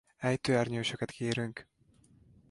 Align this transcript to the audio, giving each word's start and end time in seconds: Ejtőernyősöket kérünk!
Ejtőernyősöket 0.17 1.11
kérünk! 1.11 1.67